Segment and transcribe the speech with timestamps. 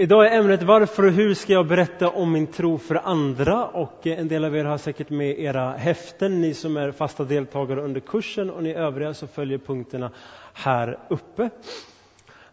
[0.00, 4.06] Idag är ämnet varför och hur ska jag berätta om min tro för andra och
[4.06, 7.80] eh, en del av er har säkert med era häften, ni som är fasta deltagare
[7.80, 10.10] under kursen och ni övriga som följer punkterna
[10.54, 11.50] här uppe.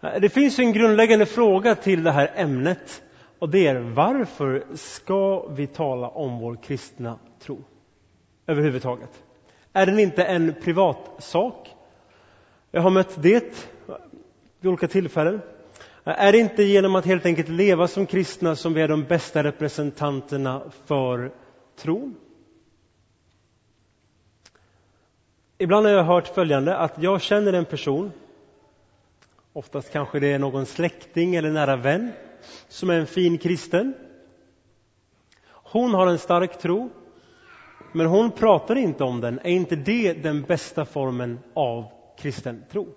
[0.01, 3.03] Eh, det finns en grundläggande fråga till det här ämnet
[3.39, 7.63] och det är varför ska vi tala om vår kristna tro
[8.47, 9.23] överhuvudtaget?
[9.73, 11.75] Är den inte en privatsak?
[12.71, 13.69] Jag har mött det
[14.59, 15.41] vid olika tillfällen.
[16.09, 19.43] Är det inte genom att helt enkelt leva som kristna som vi är de bästa
[19.43, 21.31] representanterna för
[21.75, 22.15] tron?
[25.57, 28.11] Ibland har jag hört följande, att jag känner en person,
[29.53, 32.11] oftast kanske det är någon släkting eller nära vän,
[32.67, 33.93] som är en fin kristen.
[35.49, 36.89] Hon har en stark tro,
[37.93, 39.39] men hon pratar inte om den.
[39.39, 41.85] Är inte det den bästa formen av
[42.17, 42.87] kristen tro?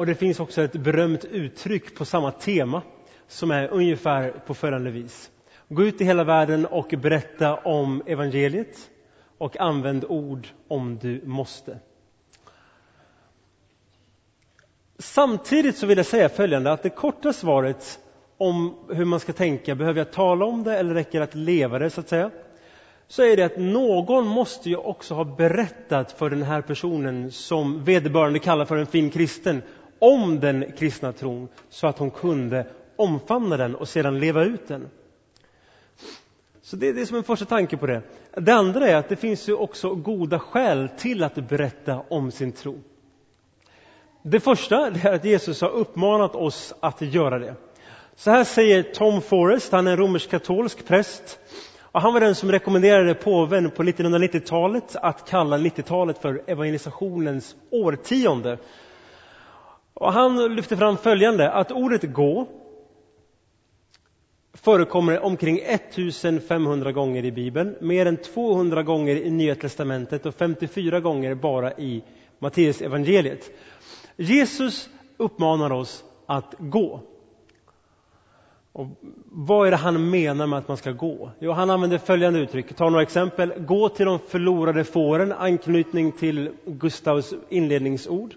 [0.00, 2.82] Och det finns också ett berömt uttryck på samma tema
[3.28, 5.30] som är ungefär på följande vis.
[5.68, 8.90] Gå ut i hela världen och berätta om evangeliet
[9.38, 11.78] och använd ord om du måste.
[14.98, 18.00] Samtidigt så vill jag säga följande att det korta svaret
[18.36, 21.78] om hur man ska tänka, behöver jag tala om det eller räcker det att leva
[21.78, 22.30] det så att säga?
[23.08, 27.84] Så är det att någon måste ju också ha berättat för den här personen som
[27.84, 29.62] vederbörande kallar för en fin kristen
[30.00, 34.88] om den kristna tron så att hon kunde omfamna den och sedan leva ut den.
[36.62, 38.02] Så det är som en första tanke på det.
[38.36, 42.52] Det andra är att det finns ju också goda skäl till att berätta om sin
[42.52, 42.80] tro.
[44.22, 47.54] Det första är att Jesus har uppmanat oss att göra det.
[48.16, 51.38] Så här säger Tom Forrest, han är en romersk-katolsk präst.
[51.92, 58.58] Och han var den som rekommenderade påven på 1990-talet att kalla 90-talet för evangelisationens årtionde.
[60.00, 62.46] Och han lyfter fram följande, att ordet gå
[64.54, 71.00] förekommer omkring 1500 gånger i Bibeln, mer än 200 gånger i Nya Testamentet och 54
[71.00, 72.02] gånger bara i
[72.38, 73.50] Matteus evangeliet.
[74.16, 77.00] Jesus uppmanar oss att gå.
[78.72, 78.86] Och
[79.24, 81.30] vad är det han menar med att man ska gå?
[81.38, 82.76] Jo, han använder följande uttryck.
[82.76, 83.52] Ta några exempel.
[83.56, 88.34] Gå till de förlorade fåren, anknytning till Gustavs inledningsord.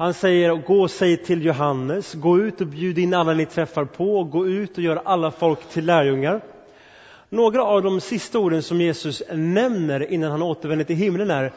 [0.00, 3.84] Han säger, gå och säg till Johannes, gå ut och bjud in alla ni träffar
[3.84, 6.40] på, gå ut och gör alla folk till lärjungar.
[7.28, 11.52] Några av de sista orden som Jesus nämner innan han återvänder till himlen är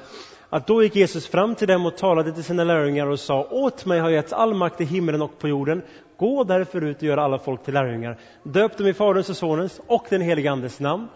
[0.50, 3.86] att då gick Jesus fram till dem och talade till sina lärjungar och sa åt
[3.86, 5.81] mig har getts all makt i himlen och på jorden.
[6.18, 8.18] Gå därför ut och gör alla folk till lärjungar.
[8.44, 11.08] Döp dem i Faderns och Sonens och den helige Andes namn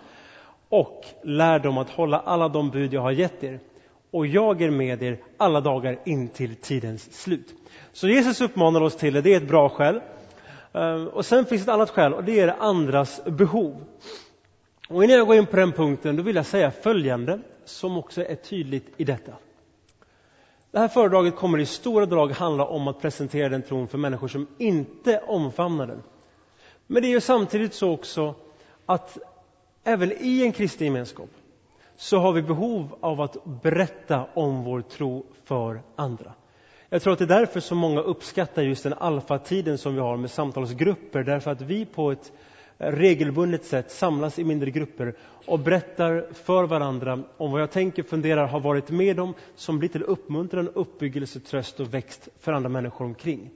[0.69, 3.59] och lär dem att hålla alla de bud jag har gett er
[4.17, 7.55] och jag är med er alla dagar in till tidens slut.
[7.93, 10.01] Så Jesus uppmanar oss till det, det är ett bra skäl.
[10.73, 13.83] Ehm, och sen finns ett annat skäl och det är andras behov.
[14.89, 18.25] Och innan jag går in på den punkten då vill jag säga följande som också
[18.25, 19.31] är tydligt i detta.
[20.71, 24.27] Det här föredraget kommer i stora drag handla om att presentera den tron för människor
[24.27, 26.03] som inte omfamnar den.
[26.87, 28.35] Men det är ju samtidigt så också
[28.85, 29.17] att
[29.83, 31.29] även i en kristen gemenskap
[31.97, 36.33] så har vi behov av att berätta om vår tro för andra.
[36.89, 40.17] Jag tror att det är därför så många uppskattar just den alfatiden som vi har
[40.17, 42.31] med samtalsgrupper, därför att vi på ett
[42.77, 45.15] regelbundet sätt samlas i mindre grupper
[45.45, 49.89] och berättar för varandra om vad jag tänker, funderar, har varit med om som blir
[49.89, 53.49] till uppmuntran, uppbyggelse, tröst och växt för andra människor omkring.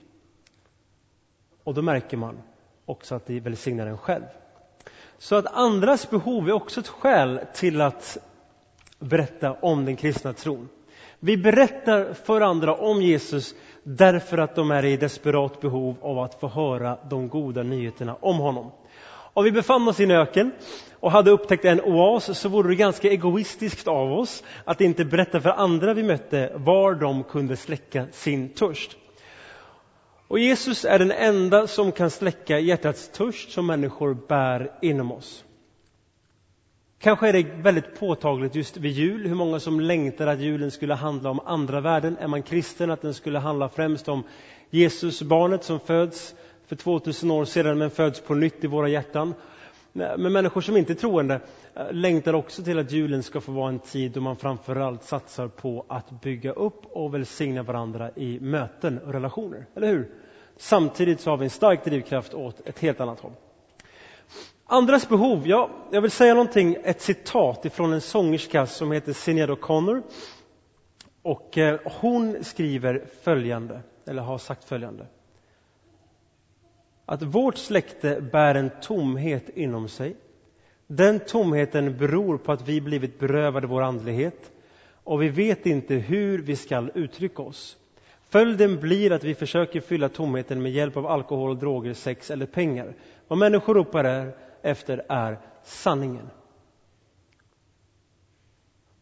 [1.63, 2.37] Och då märker man
[2.85, 4.23] också att det välsignar en själv.
[5.17, 8.17] Så att andras behov är också ett skäl till att
[9.01, 10.69] berätta om den kristna tron.
[11.19, 16.39] Vi berättar för andra om Jesus därför att de är i desperat behov av att
[16.39, 18.71] få höra de goda nyheterna om honom.
[19.33, 20.51] Om vi befann oss i en öken
[20.99, 25.41] och hade upptäckt en oas så vore det ganska egoistiskt av oss att inte berätta
[25.41, 28.97] för andra vi mötte var de kunde släcka sin törst.
[30.27, 35.45] Och Jesus är den enda som kan släcka hjärtats törst som människor bär inom oss.
[37.01, 40.93] Kanske är det väldigt påtagligt just vid jul hur många som längtar att julen skulle
[40.93, 42.17] handla om andra värden.
[42.19, 44.23] Är man kristen att den skulle handla främst om
[44.69, 46.35] Jesus, barnet som föds
[46.67, 49.33] för 2000 år sedan men föds på nytt i våra hjärtan.
[49.93, 51.39] Men människor som inte är troende
[51.75, 55.47] eh, längtar också till att julen ska få vara en tid då man framförallt satsar
[55.47, 59.65] på att bygga upp och välsigna varandra i möten och relationer.
[59.75, 60.09] Eller hur?
[60.57, 63.33] Samtidigt så har vi en stark drivkraft åt ett helt annat håll.
[64.73, 69.49] Andras behov, ja, jag vill säga någonting, ett citat ifrån en sångerska som heter Sinéad
[69.49, 70.03] O'Connor.
[71.21, 73.81] Och eh, hon skriver följande.
[74.07, 75.05] eller har sagt följande.
[77.05, 80.15] Att vårt släkte bär en tomhet inom sig.
[80.87, 84.51] Den tomheten beror på att vi blivit berövade vår andlighet
[85.03, 87.77] och vi vet inte hur vi skall uttrycka oss.
[88.29, 92.93] Följden blir att vi försöker fylla tomheten med hjälp av alkohol, droger, sex eller pengar.
[93.27, 94.03] Vad människor ropar
[94.61, 96.29] efter är sanningen.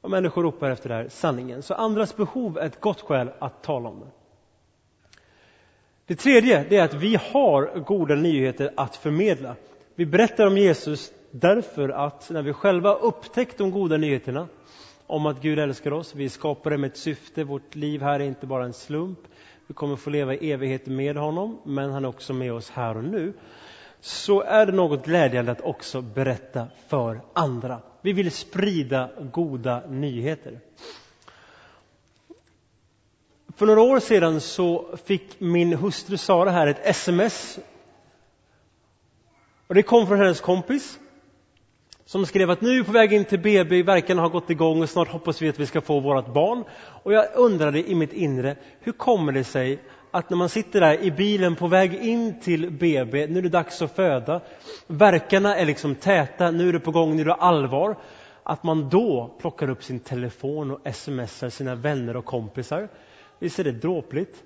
[0.01, 1.63] Vad människor ropar efter är sanningen.
[1.63, 4.11] Så andras behov är ett gott skäl att tala om det.
[6.05, 9.55] Det tredje är att vi har goda nyheter att förmedla.
[9.95, 14.47] Vi berättar om Jesus därför att när vi själva upptäckt de goda nyheterna
[15.07, 18.23] om att Gud älskar oss, vi är skapade med ett syfte, vårt liv här är
[18.23, 19.19] inte bara en slump.
[19.67, 22.97] Vi kommer få leva i evighet med honom, men han är också med oss här
[22.97, 23.33] och nu.
[24.01, 27.81] Så är det något glädjande att också berätta för andra.
[28.01, 30.59] Vi vill sprida goda nyheter.
[33.55, 37.59] För några år sedan så fick min hustru Sara här ett sms.
[39.67, 40.99] Och det kom från hennes kompis
[42.09, 44.81] som skrev att nu är vi på väg in till BB, verkarna har gått igång
[44.81, 46.63] och snart hoppas vi att vi ska få vårt barn.
[47.03, 49.79] Och jag undrade i mitt inre, hur kommer det sig
[50.11, 53.49] att när man sitter där i bilen på väg in till BB, nu är det
[53.49, 54.41] dags att föda,
[54.87, 57.97] verkarna är liksom täta, nu är det på gång, nu är det allvar,
[58.43, 62.89] att man då plockar upp sin telefon och smsar sina vänner och kompisar.
[63.39, 64.43] Visst är det dråpligt?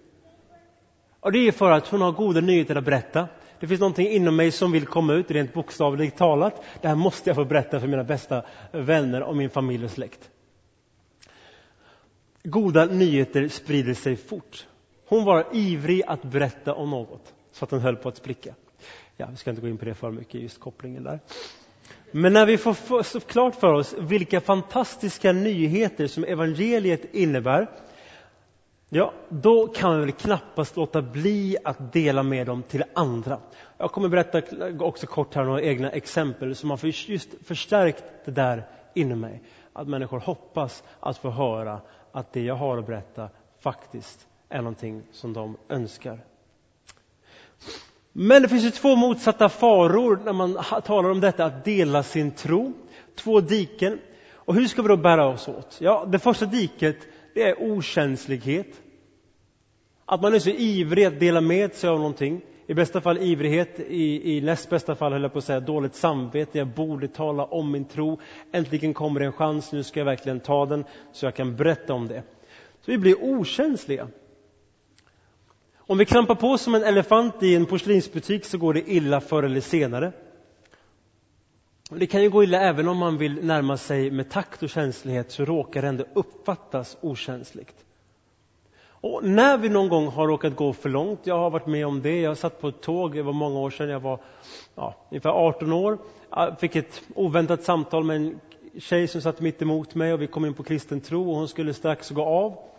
[1.20, 3.28] Och det är för att hon har goda nyheter att berätta.
[3.60, 6.64] Det finns någonting inom mig som vill komma ut, rent bokstavligt talat.
[6.82, 10.30] Det här måste jag få berätta för mina bästa vänner och min familj och släkt.
[12.44, 14.68] Goda nyheter sprider sig fort.
[15.14, 18.56] Hon var ivrig att berätta om något, så att den höll på att spricka.
[19.18, 21.20] Ja, vi ska inte gå in på det för mycket, just kopplingen där.
[22.12, 27.68] Men när vi får klart för oss vilka fantastiska nyheter som evangeliet innebär
[28.90, 33.40] Ja, då kan vi väl knappast låta bli att dela med dem till andra.
[33.78, 34.42] Jag kommer berätta
[34.80, 39.44] också kort här några egna exempel som har just förstärkt det där inom mig.
[39.74, 41.82] Att människor hoppas att få höra
[42.12, 43.30] att det jag har att berätta
[43.60, 46.20] faktiskt är någonting som de önskar.
[48.12, 52.32] Men det finns ju två motsatta faror när man talar om detta att dela sin
[52.32, 52.74] tro.
[53.16, 54.00] Två diken.
[54.34, 55.78] Och hur ska vi då bära oss åt?
[55.82, 56.98] Ja, det första diket
[57.34, 58.82] det är okänslighet.
[60.06, 62.42] Att man är så ivrig att dela med sig av någonting.
[62.68, 65.96] I bästa fall ivrighet, i, i näst bästa fall höll jag på att säga dåligt
[65.96, 66.58] samvete.
[66.58, 68.20] Jag borde tala om min tro.
[68.52, 71.94] Äntligen kommer det en chans, nu ska jag verkligen ta den så jag kan berätta
[71.94, 72.24] om det.
[72.82, 74.08] Så vi blir okänsliga.
[75.94, 79.44] Om vi klampar på som en elefant i en porslinsbutik så går det illa förr
[79.44, 80.12] eller senare.
[81.90, 85.32] Det kan ju gå illa även om man vill närma sig med takt och känslighet
[85.32, 87.76] så råkar det ändå uppfattas okänsligt.
[88.86, 92.02] Och när vi någon gång har råkat gå för långt, jag har varit med om
[92.02, 94.20] det, jag satt på ett tåg, det var många år sedan, jag var
[94.76, 95.98] ja, ungefär 18 år,
[96.30, 98.40] jag fick ett oväntat samtal med en
[98.80, 101.48] tjej som satt mitt emot mig och vi kom in på kristen tro och hon
[101.48, 102.73] skulle strax gå av.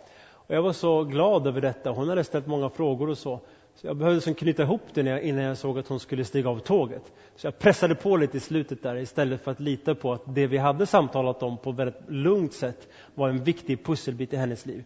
[0.47, 3.39] Och jag var så glad över detta, hon hade ställt många frågor och så.
[3.75, 6.59] Så jag behövde liksom knyta ihop det innan jag såg att hon skulle stiga av
[6.59, 7.13] tåget.
[7.35, 10.47] Så jag pressade på lite i slutet där istället för att lita på att det
[10.47, 14.65] vi hade samtalat om på ett väldigt lugnt sätt var en viktig pusselbit i hennes
[14.65, 14.83] liv.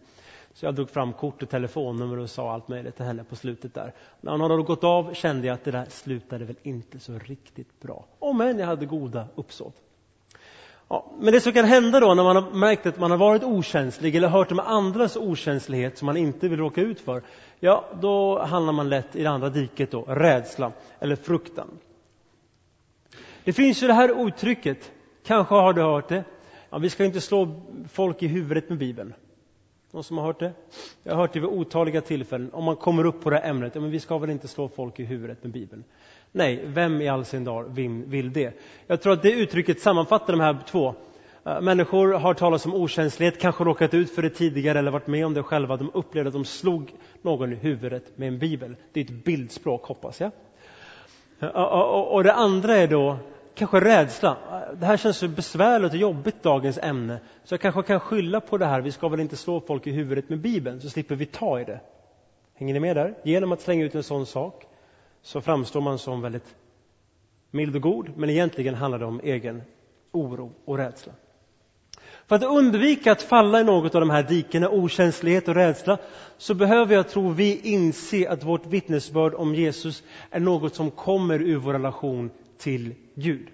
[0.54, 3.74] Så jag drog fram kort och telefonnummer och sa allt möjligt till henne på slutet
[3.74, 3.92] där.
[4.20, 7.80] När hon hade gått av kände jag att det där slutade väl inte så riktigt
[7.80, 8.04] bra.
[8.18, 9.74] Om än jag hade goda uppsåt.
[10.92, 13.44] Ja, men det som kan hända då när man har märkt att man har varit
[13.44, 17.22] okänslig eller hört om andras okänslighet som man inte vill råka ut för,
[17.60, 21.68] ja, då hamnar man lätt i det andra diket då, rädsla eller fruktan.
[23.44, 24.92] Det finns ju det här uttrycket,
[25.26, 26.24] kanske har du hört det,
[26.70, 27.60] ja, vi ska inte slå
[27.92, 29.14] folk i huvudet med Bibeln.
[29.90, 30.52] Någon som har hört det?
[31.02, 32.50] Jag har hört det vid otaliga tillfällen.
[32.52, 34.68] Om man kommer upp på det här ämnet, ja, men vi ska väl inte slå
[34.68, 35.84] folk i huvudet med Bibeln.
[36.32, 37.64] Nej, vem i all sin dar
[38.08, 38.60] vill det?
[38.86, 40.94] Jag tror att det uttrycket sammanfattar de här två.
[41.46, 45.26] Eh, människor har talat om okänslighet, kanske råkat ut för det tidigare eller varit med
[45.26, 45.76] om det själva.
[45.76, 48.76] De upplevde att de slog någon i huvudet med en bibel.
[48.92, 50.30] Det är ett bildspråk, hoppas jag.
[51.40, 53.16] Eh, och det andra är då
[53.54, 54.36] kanske rädsla.
[54.50, 57.18] Eh, det här känns så besvärligt och jobbigt, dagens ämne.
[57.44, 58.80] Så jag kanske kan skylla på det här.
[58.80, 61.64] Vi ska väl inte slå folk i huvudet med Bibeln, så slipper vi ta i
[61.64, 61.80] det.
[62.54, 63.14] Hänger ni med där?
[63.24, 64.66] Genom att slänga ut en sån sak
[65.22, 66.54] så framstår man som väldigt
[67.50, 69.62] mild och god, men egentligen handlar det om egen
[70.12, 71.12] oro och rädsla.
[72.26, 75.98] För att undvika att falla i något av de här dikena, okänslighet och rädsla,
[76.38, 81.42] så behöver jag tro vi inse att vårt vittnesbörd om Jesus är något som kommer
[81.42, 83.48] ur vår relation till Gud.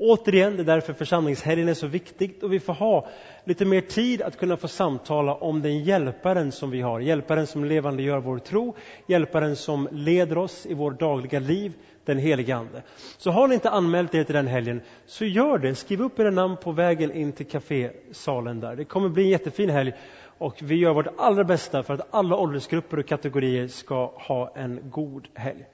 [0.00, 3.08] Återigen, det är därför församlingshelgen är så viktigt och vi får ha
[3.44, 7.64] lite mer tid att kunna få samtala om den hjälparen som vi har, hjälparen som
[7.64, 8.76] levande gör vår tro,
[9.06, 11.72] hjälparen som leder oss i vårt dagliga liv,
[12.04, 12.82] den helige Ande.
[13.18, 15.74] Så har ni inte anmält er till den helgen, så gör det.
[15.74, 18.76] Skriv upp era namn på vägen in till kafésalen där.
[18.76, 19.92] Det kommer bli en jättefin helg
[20.38, 24.90] och vi gör vårt allra bästa för att alla åldersgrupper och kategorier ska ha en
[24.90, 25.64] god helg.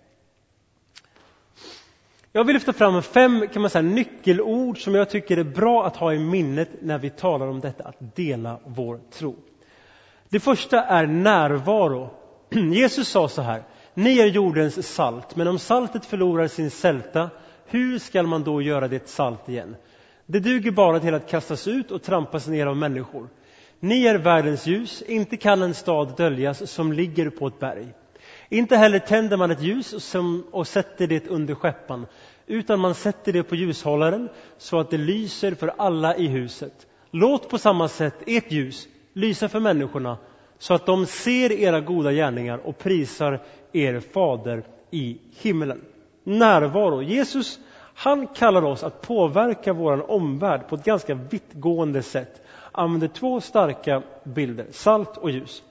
[2.37, 5.97] Jag vill lyfta fram fem kan man säga, nyckelord som jag tycker är bra att
[5.97, 9.37] ha i minnet när vi talar om detta att dela vår tro.
[10.29, 12.11] Det första är närvaro.
[12.75, 13.63] Jesus sa så här,
[13.95, 17.31] ni är jordens salt, men om saltet förlorar sin sälta,
[17.67, 19.77] hur skall man då göra det salt igen?
[20.27, 23.29] Det duger bara till att kastas ut och trampas ner av människor.
[23.81, 27.89] Ni är världens ljus, inte kan en stad döljas som ligger på ett berg.
[28.49, 32.07] Inte heller tänder man ett ljus som, och sätter det under skeppan,
[32.47, 36.87] utan man sätter det på ljushållaren så att det lyser för alla i huset.
[37.11, 40.19] Låt på samma sätt ert ljus lysa för människorna
[40.59, 45.81] så att de ser era goda gärningar och prisar er fader i himmelen.
[46.25, 47.03] Närvaro.
[47.03, 47.59] Jesus
[47.95, 52.43] han kallar oss att påverka vår omvärld på ett ganska vittgående sätt.
[52.73, 55.63] Använder två starka bilder, salt och ljus.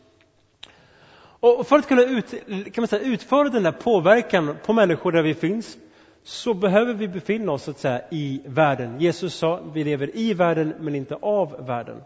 [1.44, 5.22] Och för att kunna ut, kan man säga, utföra den där påverkan på människor där
[5.22, 5.78] vi finns
[6.24, 9.00] så behöver vi befinna oss så att säga, i världen.
[9.00, 12.02] Jesus sa vi lever i världen men inte av världen.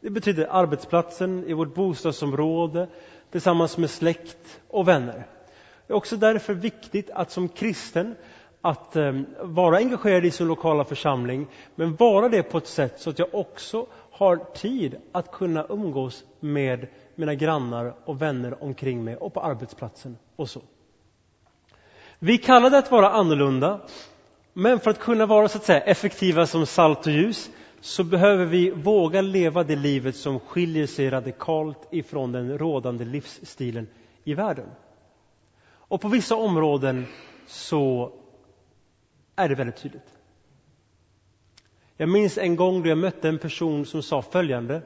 [0.00, 2.88] Det betyder arbetsplatsen, i vårt bostadsområde,
[3.30, 5.26] tillsammans med släkt och vänner.
[5.86, 8.14] Det är också därför viktigt att som kristen
[8.60, 13.10] att eh, vara engagerad i sin lokala församling men vara det på ett sätt så
[13.10, 16.86] att jag också har tid att kunna umgås med
[17.18, 20.62] mina grannar och vänner omkring mig och på arbetsplatsen och så.
[22.18, 23.80] Vi kallar det att vara annorlunda,
[24.52, 28.44] men för att kunna vara så att säga effektiva som salt och ljus så behöver
[28.44, 33.88] vi våga leva det livet som skiljer sig radikalt ifrån den rådande livsstilen
[34.24, 34.68] i världen.
[35.68, 37.06] Och på vissa områden
[37.46, 38.12] så
[39.36, 40.14] är det väldigt tydligt.
[41.96, 44.82] Jag minns en gång då jag mötte en person som sa följande.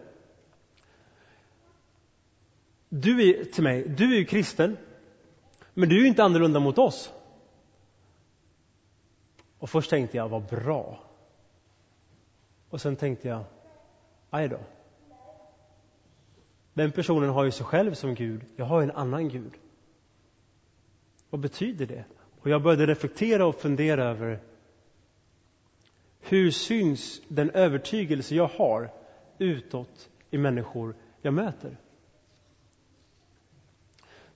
[2.95, 4.77] Du är till mig, du är ju kristen,
[5.75, 7.13] men du är ju inte annorlunda mot oss.
[9.59, 11.01] Och först tänkte jag, vad bra.
[12.69, 13.45] Och sen tänkte jag,
[14.31, 14.59] aj då.
[16.73, 19.53] Den personen har ju sig själv som Gud, jag har en annan Gud.
[21.31, 22.05] Vad betyder det?
[22.41, 24.41] Och jag började reflektera och fundera över
[26.21, 28.91] hur syns den övertygelse jag har
[29.39, 31.77] utåt i människor jag möter?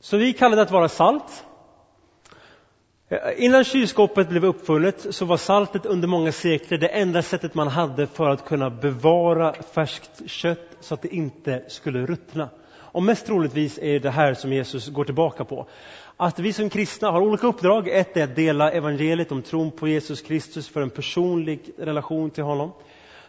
[0.06, 1.44] Så vi kallade det att vara salt.
[3.36, 8.06] Innan kylskåpet blev uppfunnet så var saltet under många sekler det enda sättet man hade
[8.06, 12.48] för att kunna bevara färskt kött så att det inte skulle ruttna.
[12.76, 15.66] Och mest troligtvis är det här som Jesus går tillbaka på.
[16.16, 17.88] Att vi som kristna har olika uppdrag.
[17.88, 22.44] Ett är att dela evangeliet om tron på Jesus Kristus för en personlig relation till
[22.44, 22.72] honom.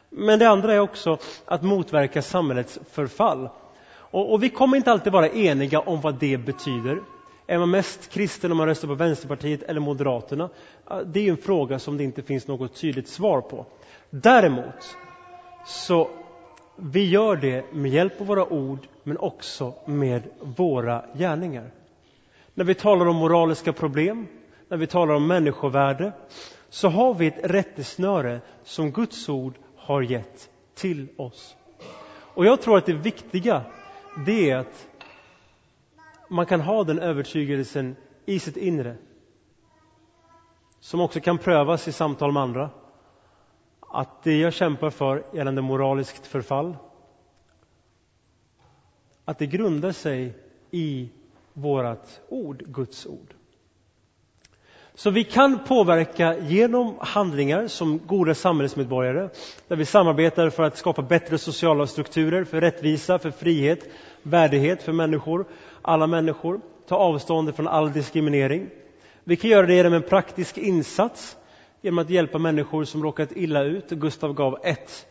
[0.10, 3.50] Men det andra är också att motverka samhällets förfall.
[4.12, 7.04] Och, och vi kommer inte alltid vara eniga om vad det betyder.
[7.48, 10.50] Är man mest kristen om man röstar på Vänsterpartiet eller Moderaterna?
[11.06, 13.66] Det är en fråga som det inte finns något tydligt svar på.
[14.10, 14.98] Däremot
[15.64, 16.26] så
[16.76, 21.72] vi gör det med hjälp av våra ord men också med våra gärningar.
[22.54, 24.28] När vi talar om moraliska problem,
[24.68, 26.12] när vi talar om människovärde
[26.70, 31.56] så har vi ett rättesnöre som Guds ord har gett till oss.
[32.34, 33.64] Och jag tror att det viktiga
[34.25, 34.88] det är att
[36.27, 37.95] man kan ha den övertygelsen
[38.25, 38.95] i sitt inre
[40.79, 42.69] som också kan prövas i samtal med andra.
[43.79, 46.77] Att det jag kämpar för gällande moraliskt förfall
[49.25, 50.38] att det grundar sig
[50.71, 51.09] i
[51.53, 53.33] vårt ord, Guds ord.
[54.98, 59.30] Så vi kan påverka genom handlingar som goda samhällsmedborgare
[59.68, 63.89] där vi samarbetar för att skapa bättre sociala strukturer, för rättvisa, för frihet,
[64.24, 65.46] värdighet för människor,
[65.82, 68.70] alla människor, ta avstånd från all diskriminering.
[69.24, 71.38] Vi kan göra det genom en praktisk insats,
[71.82, 73.89] genom att hjälpa människor som råkat illa ut.
[73.89, 75.06] Gustav gav ett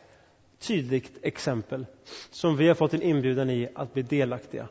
[0.60, 1.86] tydligt exempel
[2.30, 4.68] som vi har fått en inbjudan i att bli delaktiga.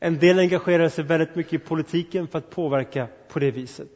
[0.00, 3.88] En del engagerar sig väldigt mycket i politiken för att påverka på det viset.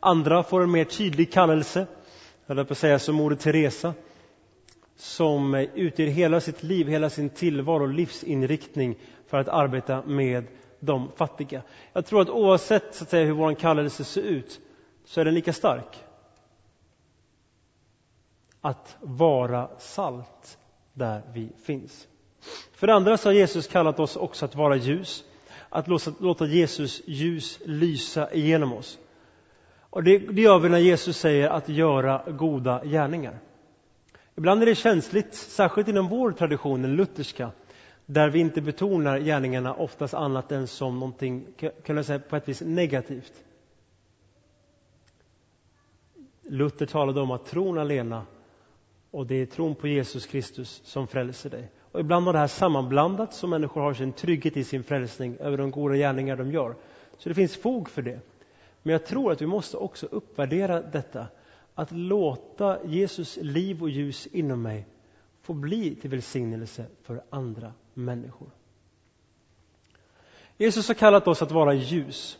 [0.00, 1.86] Andra får en mer tydlig kallelse,
[2.46, 3.94] eller på att säga som Moder Teresa,
[4.96, 10.44] som utger hela sitt liv, hela sin tillvaro och livsinriktning för att arbeta med
[10.80, 11.62] de fattiga.
[11.92, 14.60] Jag tror att oavsett så att säga, hur vår kallelse ser ut
[15.04, 16.04] så är den lika stark.
[18.60, 20.58] att vara salt
[20.92, 22.08] där vi finns.
[22.72, 25.24] För det andra så har Jesus kallat oss också att vara ljus,
[25.68, 25.88] att
[26.20, 28.98] låta Jesus ljus lysa igenom oss.
[29.90, 33.38] Och det, det gör vi när Jesus säger att göra goda gärningar.
[34.36, 37.50] Ibland är det känsligt, särskilt inom vår tradition, den lutherska,
[38.06, 41.46] där vi inte betonar gärningarna oftast annat än som någonting,
[41.84, 43.32] kan jag säga, på ett vis negativt.
[46.42, 48.26] Luther talade om att tron alena
[49.10, 51.70] och det är tron på Jesus Kristus som frälser dig.
[51.92, 55.56] Och ibland har det här sammanblandats så människor har sin trygghet i sin frälsning över
[55.56, 56.74] de goda gärningar de gör.
[57.18, 58.20] Så det finns fog för det.
[58.82, 61.26] Men jag tror att vi måste också uppvärdera detta.
[61.74, 64.86] Att låta Jesus liv och ljus inom mig
[65.42, 68.50] få bli till välsignelse för andra människor.
[70.56, 72.38] Jesus har kallat oss att vara ljus.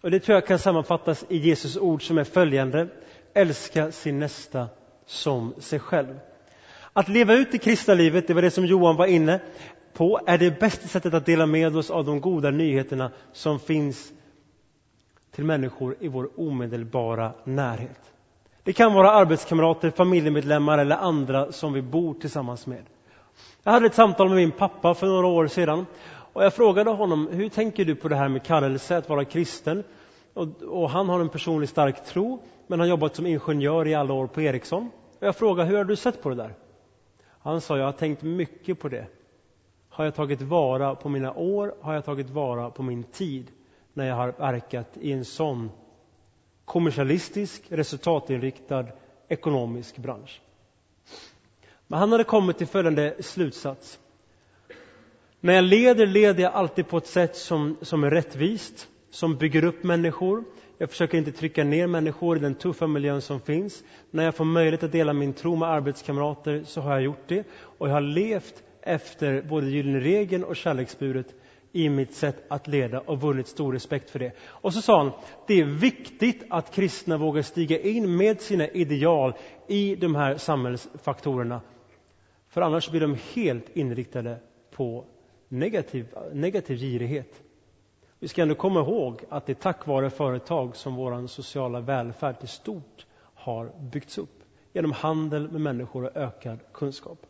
[0.00, 2.88] Och det tror jag kan sammanfattas i Jesus ord som är följande.
[3.34, 4.68] Älska sin nästa
[5.06, 6.18] som sig själv.
[6.92, 9.40] Att leva ut det kristna livet, det var det som Johan var inne
[9.92, 14.12] på, är det bästa sättet att dela med oss av de goda nyheterna som finns
[15.34, 18.12] till människor i vår omedelbara närhet.
[18.62, 22.82] Det kan vara arbetskamrater, familjemedlemmar eller andra som vi bor tillsammans med.
[23.62, 25.86] Jag hade ett samtal med min pappa för några år sedan
[26.32, 29.84] och jag frågade honom, hur tänker du på det här med kallelse, att vara kristen?
[30.34, 34.14] Och, och han har en personlig stark tro, men har jobbat som ingenjör i alla
[34.14, 34.90] år på Ericsson.
[35.20, 36.54] Och jag frågade, hur har du sett på det där?
[37.42, 39.06] Han sa, jag har tänkt mycket på det.
[39.88, 41.74] Har jag tagit vara på mina år?
[41.80, 43.50] Har jag tagit vara på min tid?
[43.94, 45.70] När jag har verkat i en sån
[46.64, 48.86] kommersialistisk, resultatinriktad
[49.28, 50.40] ekonomisk bransch.
[51.86, 53.98] Men han hade kommit till följande slutsats.
[55.40, 59.64] När jag leder, leder jag alltid på ett sätt som, som är rättvist, som bygger
[59.64, 60.44] upp människor.
[60.78, 63.84] Jag försöker inte trycka ner människor i den tuffa miljön som finns.
[64.10, 67.46] När jag får möjlighet att dela min tro med arbetskamrater så har jag gjort det.
[67.78, 71.34] Och jag har levt efter både gyllene regeln och kärleksburet
[71.74, 74.32] i mitt sätt att leda och vunnit stor respekt för det.
[74.42, 75.12] Och så sa han,
[75.46, 79.34] det är viktigt att kristna vågar stiga in med sina ideal
[79.66, 81.60] i de här samhällsfaktorerna.
[82.48, 84.38] För annars blir de helt inriktade
[84.70, 85.04] på
[85.48, 87.42] negativ, negativ girighet.
[88.18, 92.38] Vi ska ändå komma ihåg att det är tack vare företag som vår sociala välfärd
[92.38, 94.42] till stort har byggts upp.
[94.72, 97.26] Genom handel med människor och ökad kunskap.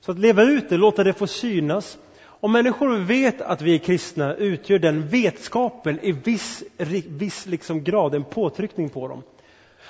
[0.00, 1.98] Så att leva ut det, låta det få synas.
[2.44, 6.64] Om människor vet att vi är kristna utgör den vetskapen i viss,
[7.08, 9.22] viss liksom grad en påtryckning på dem.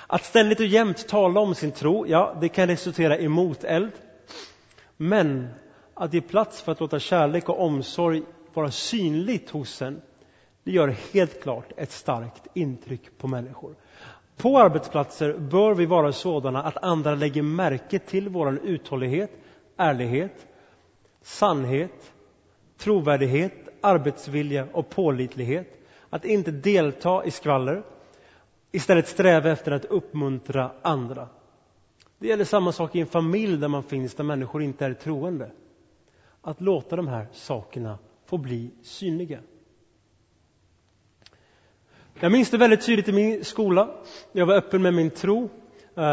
[0.07, 3.91] Att ständigt och jämt tala om sin tro, ja, det kan resultera i moteld.
[4.97, 5.47] Men
[5.93, 10.01] att ge plats för att låta kärlek och omsorg vara synligt hos en,
[10.63, 13.75] det gör helt klart ett starkt intryck på människor.
[14.37, 19.31] På arbetsplatser bör vi vara sådana att andra lägger märke till vår uthållighet,
[19.77, 20.47] ärlighet,
[21.21, 22.12] sannhet,
[22.83, 25.67] trovärdighet, arbetsvilja och pålitlighet.
[26.09, 27.83] Att inte delta i skvaller,
[28.71, 31.27] istället sträva efter att uppmuntra andra.
[32.19, 35.51] Det gäller samma sak i en familj där man finns, där människor inte är troende.
[36.41, 39.39] Att låta de här sakerna få bli synliga.
[42.19, 43.89] Jag minns det väldigt tydligt i min skola.
[44.31, 45.49] Jag var öppen med min tro.
[45.95, 46.03] Eh,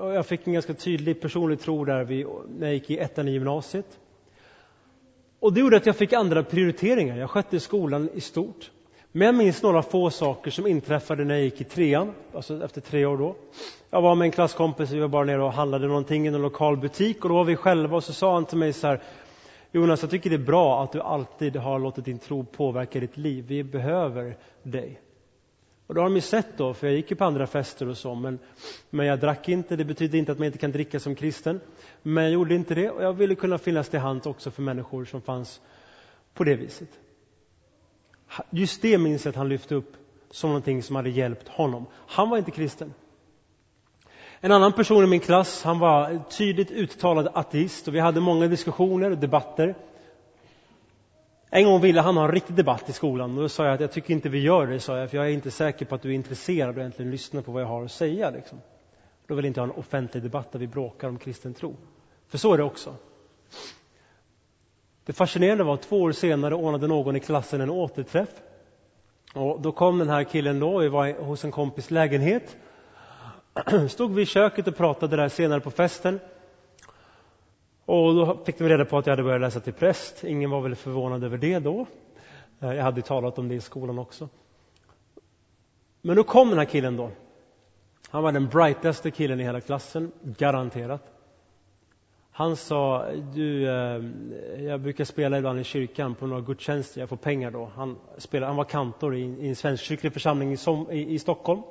[0.00, 2.04] jag fick en ganska tydlig personlig tro där
[2.58, 3.98] när jag gick i ettan i gymnasiet.
[5.40, 7.16] Och det gjorde att jag fick andra prioriteringar.
[7.16, 8.70] Jag skötte skolan i stort.
[9.12, 12.80] Men jag minns några få saker som inträffade när jag gick i trean, alltså efter
[12.80, 13.36] tre år då.
[13.90, 16.76] Jag var med en klasskompis, vi var bara nere och handlade någonting i en lokal
[16.76, 19.02] butik och då var vi själva och så sa han till mig så här
[19.72, 23.16] Jonas, jag tycker det är bra att du alltid har låtit din tro påverka ditt
[23.16, 23.44] liv.
[23.48, 25.00] Vi behöver dig.
[25.88, 27.98] Och det har de ju sett då, för jag gick ju på andra fester och
[27.98, 28.38] så, men,
[28.90, 29.76] men jag drack inte.
[29.76, 31.60] Det betyder inte att man inte kan dricka som kristen.
[32.02, 35.04] Men jag gjorde inte det och jag ville kunna finnas till hands också för människor
[35.04, 35.60] som fanns
[36.34, 36.88] på det viset.
[38.50, 39.92] Just det minns jag att han lyfte upp
[40.30, 41.86] som någonting som hade hjälpt honom.
[42.06, 42.94] Han var inte kristen.
[44.40, 48.46] En annan person i min klass, han var tydligt uttalad ateist och vi hade många
[48.46, 49.74] diskussioner och debatter.
[51.50, 53.80] En gång ville han ha en riktig debatt i skolan och då sa jag att
[53.80, 56.02] jag tycker inte vi gör det, sa jag, för jag är inte säker på att
[56.02, 58.30] du är intresserad och egentligen lyssnar på vad jag har att säga.
[58.30, 58.60] Liksom.
[59.26, 61.76] Då vill jag inte ha en offentlig debatt där vi bråkar om kristen tro.
[62.28, 62.94] För så är det också.
[65.04, 68.28] Det fascinerande var att två år senare ordnade någon i klassen en återträff.
[69.34, 72.56] Och då kom den här killen då, vi var hos en kompis lägenhet.
[73.88, 76.20] Stod vi i köket och pratade där senare på festen.
[77.88, 80.24] Och då fick de reda på att jag hade börjat läsa till präst.
[80.24, 81.86] Ingen var väl förvånad över det då.
[82.60, 84.28] Eh, jag hade talat om det i skolan också.
[86.02, 87.10] Men då kom den här killen då.
[88.10, 91.12] Han var den brightaste killen i hela klassen, garanterat.
[92.30, 94.04] Han sa, du, eh,
[94.64, 97.70] jag brukar spela ibland i kyrkan på några gudstjänster, jag får pengar då.
[97.74, 101.62] Han, spelade, han var kantor i, i en svenskkyrklig församling i, som, i, i Stockholm.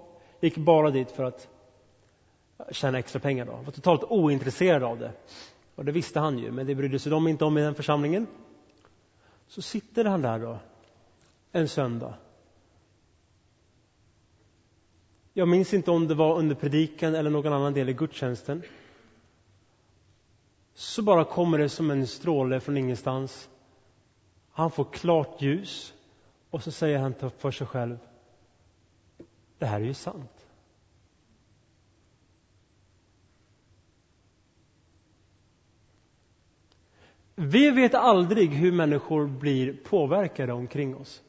[0.41, 1.47] Gick bara dit för att
[2.71, 3.51] tjäna extra pengar då.
[3.51, 5.11] Var totalt ointresserad av det.
[5.77, 8.27] Och det visste han ju, men det brydde sig de inte om i den församlingen.
[9.47, 10.59] Så sitter han där då,
[11.51, 12.13] en söndag.
[15.33, 18.63] Jag minns inte om det var under predikan eller någon annan del i gudstjänsten.
[20.73, 23.49] Så bara kommer det som en stråle från ingenstans.
[24.51, 25.93] Han får klart ljus
[26.49, 27.97] och så säger han för sig själv.
[29.57, 30.36] Det här är ju sant.
[37.39, 41.21] Vi vet aldrig hur människor blir påverkade omkring oss.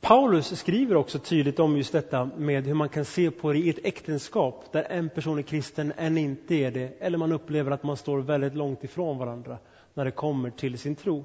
[0.00, 3.70] Paulus skriver också tydligt om just detta med hur man kan se på det i
[3.70, 7.82] ett äktenskap där en person är kristen, en inte är det, eller man upplever att
[7.82, 9.58] man står väldigt långt ifrån varandra
[9.94, 11.24] när det kommer till sin tro.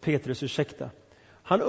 [0.00, 0.90] Petrus, ursäkta.
[1.42, 1.60] Han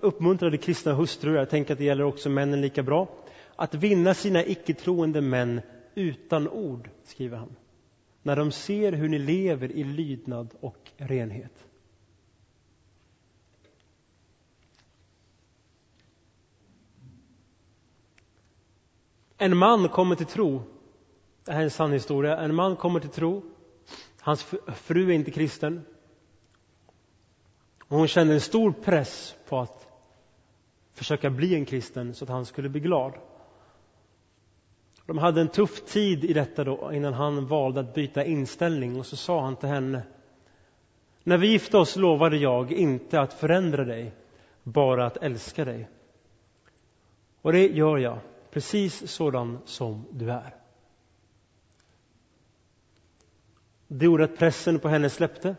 [0.00, 3.08] uppmuntrade kristna hustrur, jag tänker att det gäller också männen lika bra,
[3.56, 5.60] att vinna sina icke-troende män
[5.94, 7.56] utan ord, skriver han,
[8.22, 11.66] när de ser hur ni lever i lydnad och renhet.
[19.38, 20.62] En man kommer till tro.
[21.44, 22.36] Det här är en sann historia.
[22.36, 23.42] En man kommer till tro.
[24.20, 24.42] Hans
[24.74, 25.84] fru är inte kristen.
[27.88, 29.86] Och hon kände en stor press på att
[30.92, 33.12] försöka bli en kristen så att han skulle bli glad.
[35.06, 39.06] De hade en tuff tid i detta då innan han valde att byta inställning och
[39.06, 40.02] så sa han till henne
[41.22, 44.12] När vi gifte oss lovade jag inte att förändra dig,
[44.62, 45.88] bara att älska dig.
[47.42, 48.18] Och det gör jag,
[48.50, 50.54] precis sådan som du är.
[53.88, 55.56] Det gjorde att pressen på henne släppte.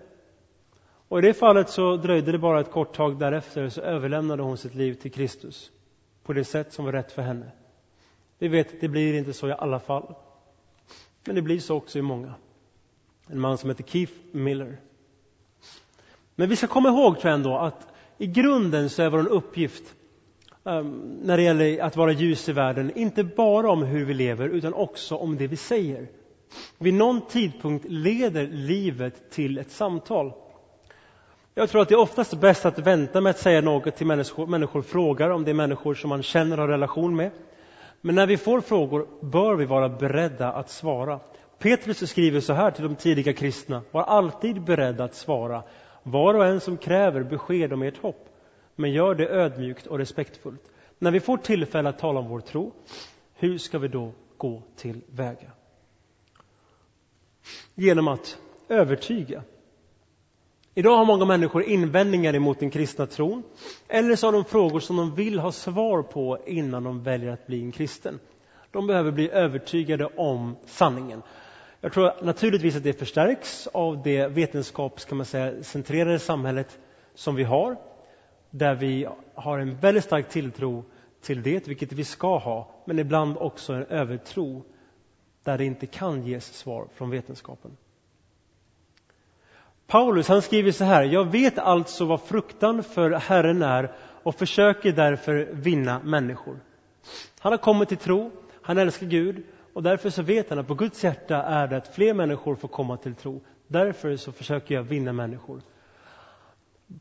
[1.08, 4.58] Och i det fallet så dröjde det bara ett kort tag därefter så överlämnade hon
[4.58, 5.72] sitt liv till Kristus
[6.24, 7.52] på det sätt som var rätt för henne.
[8.46, 10.14] Vi vet, det blir inte så i alla fall.
[11.26, 12.34] Men det blir så också i många.
[13.28, 14.78] En man som heter Keith Miller.
[16.36, 19.84] Men vi ska komma ihåg tror jag ändå att i grunden så är vår uppgift
[20.64, 24.50] um, när det gäller att vara ljus i världen inte bara om hur vi lever
[24.50, 26.08] utan också om det vi säger.
[26.78, 30.34] Vid någon tidpunkt leder livet till ett samtal.
[31.54, 34.48] Jag tror att det är oftast bäst att vänta med att säga något till människor,
[34.48, 37.32] människor frågar om det är människor som man känner och har relation med.
[38.02, 41.20] Men när vi får frågor bör vi vara beredda att svara.
[41.60, 43.82] Petrus skriver så här till de tidiga kristna.
[43.92, 45.64] Var alltid beredda att svara
[46.04, 48.30] var och en som kräver besked om ert hopp.
[48.76, 50.62] Men gör det ödmjukt och respektfullt.
[51.00, 52.74] När vi får tillfälle att tala om vår tro,
[53.34, 55.52] hur ska vi då gå till väga?
[57.76, 58.38] Genom att
[58.70, 59.44] övertyga.
[60.78, 63.44] Idag har många människor invändningar emot den kristna tron.
[63.88, 67.48] Eller så har de frågor som de vill ha svar på innan de väljer att
[67.48, 68.20] bli en kristen.
[68.72, 71.22] De behöver bli övertygade om sanningen.
[71.82, 76.80] Jag tror naturligtvis att det förstärks av det vetenskapscentrerade samhället
[77.14, 77.78] som vi har.
[78.50, 80.84] Där vi har en väldigt stark tilltro
[81.22, 82.72] till det, vilket vi ska ha.
[82.86, 84.64] Men ibland också en övertro
[85.44, 87.78] där det inte kan ges svar från vetenskapen.
[89.88, 93.92] Paulus han skriver så här, jag vet alltså vad fruktan för Herren är
[94.24, 96.60] och försöker därför vinna människor.
[97.40, 99.44] Han har kommit till tro, han älskar Gud
[99.74, 102.68] och därför så vet han att på Guds hjärta är det att fler människor får
[102.68, 103.42] komma till tro.
[103.68, 105.62] Därför så försöker jag vinna människor.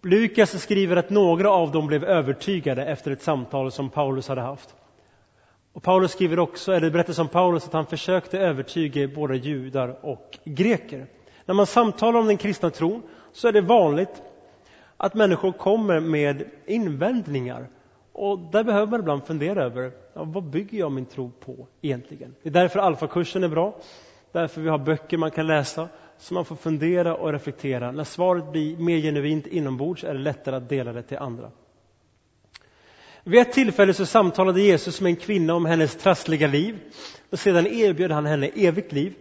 [0.02, 4.74] Lukas skriver att några av dem blev övertygade efter ett samtal som Paulus hade haft.
[5.72, 10.38] Och Paulus skriver också, eller berättar som Paulus, att han försökte övertyga både judar och
[10.44, 11.06] greker.
[11.46, 13.02] När man samtalar om den kristna tron
[13.32, 14.22] så är det vanligt
[14.96, 17.68] att människor kommer med invändningar.
[18.12, 22.34] Och där behöver man ibland fundera över, ja, vad bygger jag min tro på egentligen?
[22.42, 23.76] Det är därför alfakursen är bra,
[24.32, 27.92] därför vi har böcker man kan läsa, så man får fundera och reflektera.
[27.92, 31.50] När svaret blir mer genuint inombords är det lättare att dela det till andra.
[33.24, 36.78] Vid ett tillfälle så samtalade Jesus med en kvinna om hennes trassliga liv
[37.30, 39.14] och sedan erbjöd han henne evigt liv.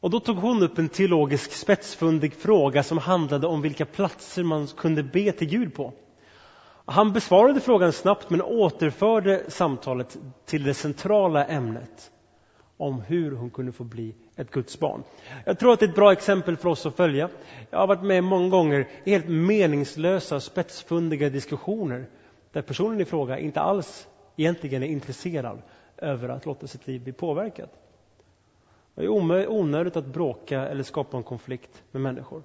[0.00, 4.66] Och då tog hon upp en teologisk spetsfundig fråga som handlade om vilka platser man
[4.66, 5.92] kunde be till Gud på.
[6.84, 12.10] Han besvarade frågan snabbt men återförde samtalet till det centrala ämnet
[12.76, 15.02] om hur hon kunde få bli ett Guds barn.
[15.44, 17.28] Jag tror att det är ett bra exempel för oss att följa.
[17.70, 22.06] Jag har varit med många gånger i helt meningslösa, spetsfundiga diskussioner
[22.52, 25.62] där personen i fråga inte alls egentligen är intresserad
[25.96, 27.70] över att låta sitt liv bli påverkat.
[28.98, 32.42] Det är onödigt att bråka eller skapa en konflikt med människor.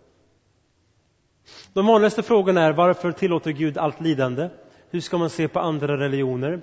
[1.74, 4.50] De vanligaste frågorna är varför tillåter Gud allt lidande?
[4.90, 6.62] Hur ska man se på andra religioner?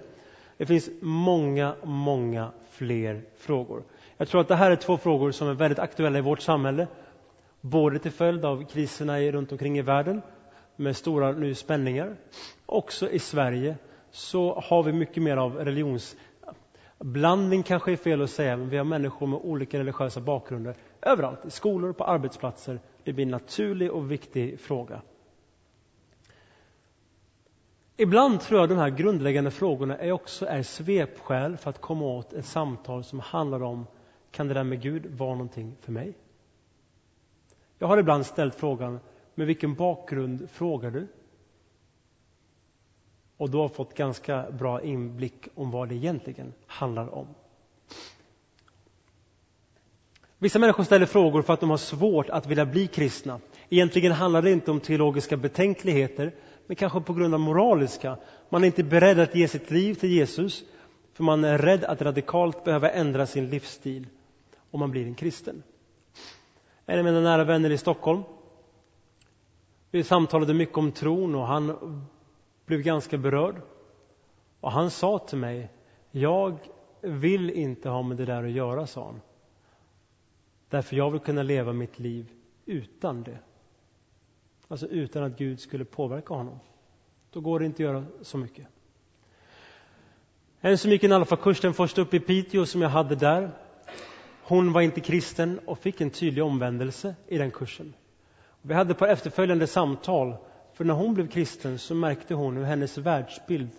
[0.57, 3.83] Det finns många, många fler frågor.
[4.17, 6.87] Jag tror att det här är två frågor som är väldigt aktuella i vårt samhälle.
[7.61, 10.23] Både till följd av kriserna runt omkring i världen
[10.77, 12.17] med stora nu spänningar.
[12.67, 13.77] Också i Sverige
[14.11, 16.17] så har vi mycket mer av religions...
[17.05, 21.45] Blandning kanske är fel att säga, men vi har människor med olika religiösa bakgrunder överallt,
[21.47, 22.81] i skolor, på arbetsplatser.
[23.05, 25.03] Det blir en naturlig och viktig fråga.
[27.97, 32.33] Ibland tror jag de här grundläggande frågorna är också är svepskäl för att komma åt
[32.33, 33.87] ett samtal som handlar om
[34.31, 36.15] kan det där med Gud vara någonting för mig?
[37.79, 39.01] Jag har ibland ställt frågan
[39.35, 41.07] med vilken bakgrund frågar du?
[43.41, 47.27] Och då har fått ganska bra inblick om vad det egentligen handlar om.
[50.39, 53.41] Vissa människor ställer frågor för att de har svårt att vilja bli kristna.
[53.69, 56.35] Egentligen handlar det inte om teologiska betänkligheter,
[56.67, 58.17] men kanske på grund av moraliska.
[58.49, 60.63] Man är inte beredd att ge sitt liv till Jesus,
[61.15, 64.07] för man är rädd att radikalt behöva ändra sin livsstil
[64.71, 65.63] om man blir en kristen.
[66.87, 68.23] En av mina nära vänner i Stockholm,
[69.91, 71.77] vi samtalade mycket om tron och han
[72.71, 73.63] blev ganska berörd.
[74.61, 75.71] Och han sa till mig,
[76.11, 76.59] jag
[77.01, 79.21] vill inte ha med det där att göra, sa han.
[80.69, 82.33] Därför jag vill kunna leva mitt liv
[82.67, 83.39] utan det.
[84.69, 86.61] Alltså utan att Gud skulle påverka honom.
[87.31, 88.67] Då går det inte att göra så mycket.
[90.61, 93.51] En som gick en alfakurs den första upp i Piteå som jag hade där.
[94.43, 97.95] Hon var inte kristen och fick en tydlig omvändelse i den kursen.
[98.63, 100.37] Vi hade på efterföljande samtal,
[100.81, 103.71] för när hon blev kristen så märkte hon hur hennes världsbild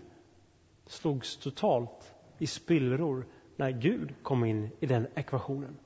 [0.87, 5.77] slogs totalt i spillror när Gud kom in i den ekvationen.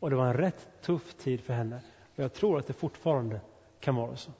[0.00, 1.80] Och det var en rätt tuff tid för henne.
[2.16, 3.40] Och jag tror att det fortfarande
[3.80, 4.30] kan vara så.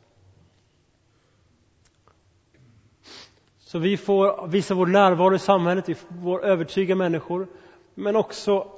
[3.59, 7.47] Så vi får visa vår närvaro i samhället, vi får övertyga människor,
[7.95, 8.73] men också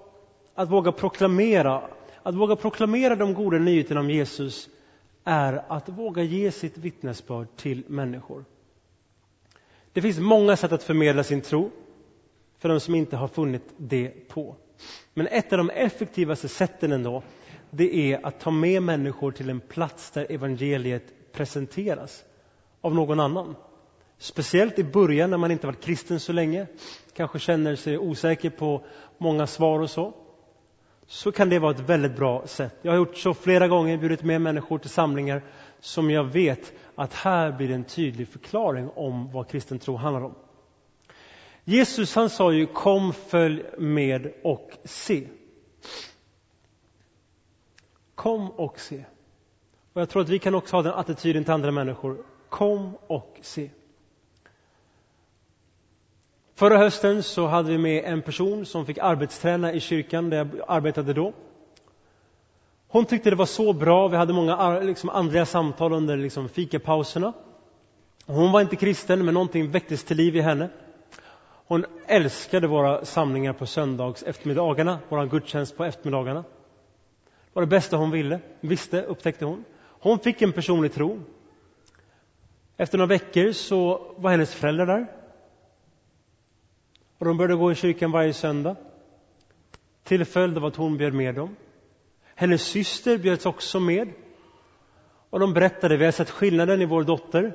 [0.55, 1.83] att våga proklamera.
[2.23, 4.69] Att våga proklamera de goda nyheterna om Jesus
[5.29, 8.45] är att våga ge sitt vittnesbörd till människor.
[9.93, 11.71] Det finns många sätt att förmedla sin tro
[12.59, 14.57] för de som inte har funnit det på.
[15.15, 17.23] Men ett av de effektivaste sätten ändå,
[17.71, 22.25] det är att ta med människor till en plats där evangeliet presenteras
[22.81, 23.57] av någon annan.
[24.19, 26.67] Speciellt i början när man inte varit kristen så länge,
[27.13, 28.85] kanske känner sig osäker på
[29.19, 30.15] många svar och så.
[31.07, 32.77] Så kan det vara ett väldigt bra sätt.
[32.83, 35.43] Jag har gjort så flera gånger, bjudit med människor till samlingar
[35.81, 40.35] som jag vet att här blir en tydlig förklaring om vad kristen tro handlar om.
[41.65, 45.29] Jesus han sa ju kom, följ med och se.
[48.15, 49.05] Kom och se.
[49.93, 52.25] Och jag tror att vi kan också ha den attityden till andra människor.
[52.49, 53.71] Kom och se.
[56.59, 60.49] Förra hösten så hade vi med en person som fick arbetsträna i kyrkan där jag
[60.69, 61.33] arbetade då.
[62.89, 67.33] Hon tyckte det var så bra, vi hade många liksom, andliga samtal under liksom, fikapauserna.
[68.27, 70.69] Hon var inte kristen, men någonting väcktes till liv i henne.
[71.67, 76.41] Hon älskade våra samlingar på söndags eftermiddagarna, vår gudstjänst på eftermiddagarna.
[76.41, 79.65] Det var det bästa hon ville, visste, upptäckte hon.
[80.01, 81.21] Hon fick en personlig tro.
[82.77, 85.16] Efter några veckor så var hennes föräldrar där.
[87.19, 88.77] Och de började gå i kyrkan varje söndag.
[90.05, 91.57] Till följd av att hon bjöd med dem.
[92.35, 94.13] Hennes syster bjöds också med.
[95.31, 97.53] Och de berättade, vi har sett skillnaden i vår dotter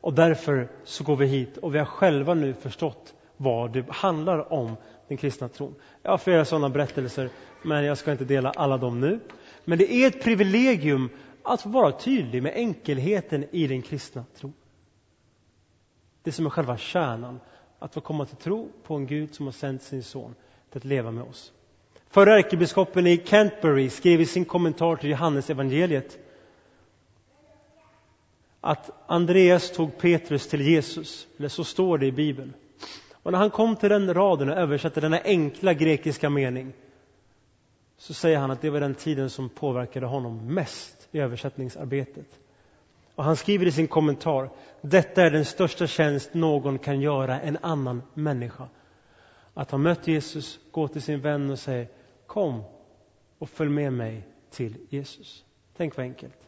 [0.00, 4.52] och därför så går vi hit och vi har själva nu förstått vad det handlar
[4.52, 4.76] om,
[5.08, 5.74] den kristna tron.
[6.02, 7.30] Jag har flera sådana berättelser,
[7.62, 9.20] men jag ska inte dela alla dem nu.
[9.64, 11.08] Men det är ett privilegium
[11.42, 14.52] att vara tydlig med enkelheten i den kristna tron.
[16.22, 17.40] Det som är själva kärnan
[17.82, 20.34] att få komma till tro på en Gud som har sänt sin son
[20.70, 21.52] till att leva med oss.
[22.08, 26.18] Förre ärkebiskopen i Canterbury skrev i sin kommentar till Johannes evangeliet
[28.60, 32.54] att Andreas tog Petrus till Jesus, eller så står det i Bibeln.
[33.12, 36.72] Och när han kom till den raden och översatte denna enkla grekiska mening
[37.96, 42.38] så säger han att det var den tiden som påverkade honom mest i översättningsarbetet.
[43.14, 47.58] Och han skriver i sin kommentar, detta är den största tjänst någon kan göra en
[47.62, 48.68] annan människa.
[49.54, 51.86] Att ha mött Jesus, gå till sin vän och säga,
[52.26, 52.62] kom
[53.38, 55.44] och följ med mig till Jesus.
[55.76, 56.38] Tänk vad enkelt.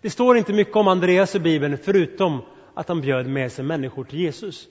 [0.00, 2.42] Det står inte mycket om Andreas i Bibeln förutom
[2.74, 4.68] att han bjöd med sig människor till Jesus.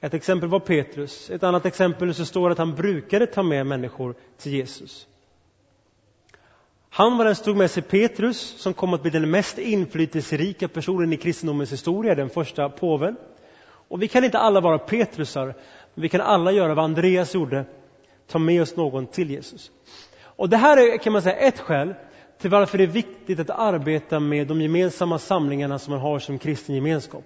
[0.00, 1.30] Ett exempel var Petrus.
[1.30, 5.08] Ett annat exempel så står att han brukade ta med människor till Jesus.
[6.92, 10.68] Han var den som tog med sig Petrus som kom att bli den mest inflytelserika
[10.68, 13.16] personen i kristendomens historia, den första påven.
[13.88, 15.46] Och vi kan inte alla vara Petrusar,
[15.94, 17.64] men vi kan alla göra vad Andreas gjorde,
[18.30, 19.70] ta med oss någon till Jesus.
[20.22, 21.94] Och det här är kan man säga ett skäl
[22.40, 26.38] till varför det är viktigt att arbeta med de gemensamma samlingarna som man har som
[26.38, 27.24] kristen gemenskap.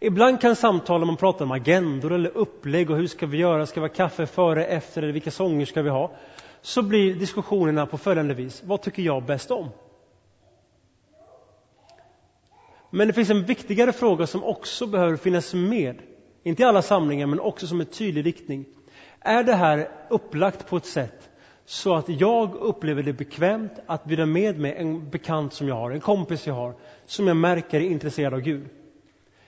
[0.00, 3.66] Ibland kan samtal om man pratar om agendor eller upplägg och hur ska vi göra,
[3.66, 6.10] ska vi ha kaffe före, efter eller vilka sånger ska vi ha?
[6.64, 9.68] Så blir diskussionerna på följande vis, vad tycker jag bäst om?
[12.90, 15.98] Men det finns en viktigare fråga som också behöver finnas med,
[16.42, 18.64] inte i alla samlingar men också som en tydlig riktning.
[19.20, 21.30] Är det här upplagt på ett sätt
[21.64, 25.90] så att jag upplever det bekvämt att bjuda med mig en bekant som jag har,
[25.90, 26.74] en kompis jag har,
[27.06, 28.68] som jag märker är intresserad av Gud?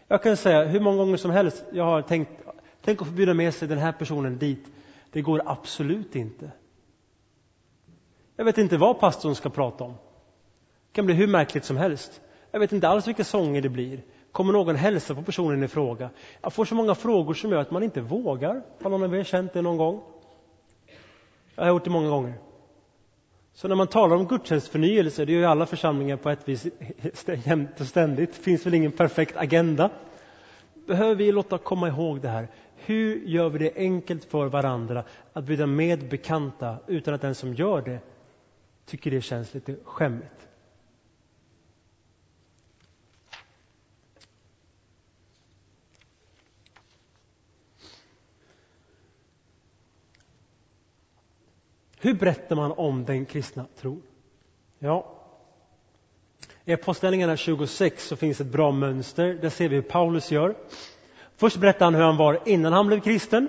[0.08, 2.30] Jag kan säga hur många gånger som helst jag har tänkt,
[2.84, 4.64] tänk att få bjuda med sig den här personen dit.
[5.12, 6.50] Det går absolut inte.
[8.36, 9.92] Jag vet inte vad pastorn ska prata om.
[9.92, 12.20] Det kan bli hur märkligt som helst.
[12.50, 14.02] Jag vet inte alls vilka sånger det blir.
[14.32, 16.10] Kommer någon hälsa på personen i fråga?
[16.42, 18.62] Jag får så många frågor som gör att man inte vågar.
[18.82, 20.02] Har någon av er känt det någon gång?
[21.54, 22.34] Jag har gjort det många gånger.
[23.54, 26.66] Så när man talar om gudstjänstförnyelse, det gör ju alla församlingar på ett vis
[27.44, 29.90] jämt och ständigt, det finns väl ingen perfekt agenda.
[30.86, 32.48] Behöver vi låta komma ihåg det här.
[32.76, 37.54] Hur gör vi det enkelt för varandra att bjuda med bekanta utan att den som
[37.54, 37.98] gör det
[38.86, 40.48] tycker det känns lite skämmigt?
[51.98, 54.02] Hur berättar man om den kristna tron?
[54.78, 55.16] Ja,
[56.68, 59.34] i Apostlagärningarna 26 så finns ett bra mönster.
[59.34, 60.54] Där ser vi hur Paulus gör.
[61.36, 63.48] Först berättar han hur han var innan han blev kristen.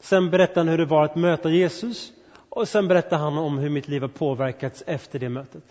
[0.00, 2.12] Sen berättar han hur det var att möta Jesus.
[2.54, 5.62] Och sen berättar han om hur mitt liv har påverkats efter det mötet.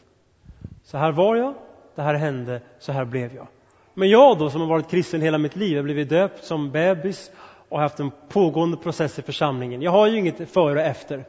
[0.83, 1.53] Så här var jag,
[1.95, 3.47] det här hände, så här blev jag.
[3.93, 6.71] Men jag då som har varit kristen hela mitt liv, jag har blivit döpt som
[6.71, 7.31] bebis
[7.69, 9.81] och haft en pågående process i församlingen.
[9.81, 11.25] Jag har ju inget före och efter.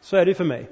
[0.00, 0.70] Så är det ju för mig.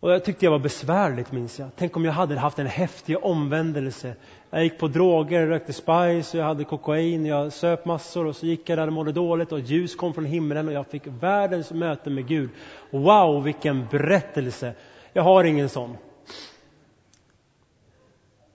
[0.00, 1.68] Och jag tyckte jag var besvärligt, minns jag.
[1.76, 4.14] Tänk om jag hade haft en häftig omvändelse.
[4.50, 8.68] Jag gick på droger, rökte spice, jag hade kokain, jag söp massor och så gick
[8.68, 12.10] jag där och mådde dåligt och ljus kom från himlen och jag fick världens möte
[12.10, 12.50] med Gud.
[12.90, 14.74] Wow, vilken berättelse!
[15.12, 15.96] Jag har ingen sån.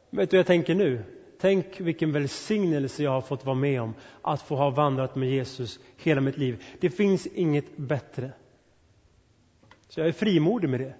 [0.09, 1.03] Vet du vad jag tänker nu?
[1.41, 5.79] Tänk vilken välsignelse jag har fått vara med om att få ha vandrat med Jesus
[5.97, 6.63] hela mitt liv.
[6.79, 8.31] Det finns inget bättre.
[9.89, 10.93] Så jag är frimodig med det.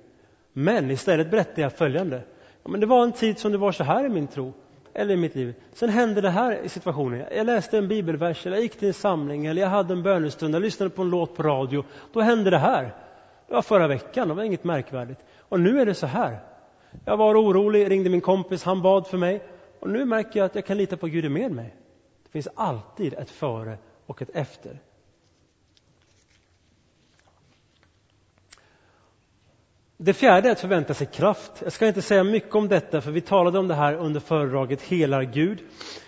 [0.54, 2.24] Men istället berättar jag följande.
[2.64, 4.54] Ja, men det var en tid som det var så här i min tro,
[4.94, 5.54] eller i mitt liv.
[5.74, 7.26] Sen hände det här i situationen.
[7.32, 10.56] Jag läste en bibelvers, eller jag gick till en samling, eller jag hade en bönestund,
[10.56, 11.84] jag lyssnade på en låt på radio.
[12.14, 12.84] Då hände det här.
[13.48, 15.20] Det var förra veckan, det var inget märkvärdigt.
[15.40, 16.40] Och nu är det så här.
[17.06, 19.42] Jag var orolig, ringde min kompis, han bad för mig.
[19.80, 21.76] Och nu märker jag att jag kan lita på att Gud är med mig.
[22.24, 24.80] Det finns alltid ett före och ett efter.
[30.04, 31.52] Det fjärde är att förvänta sig kraft.
[31.64, 34.82] Jag ska inte säga mycket om detta, för vi talade om det här under föredraget
[34.82, 35.60] Helar Gud.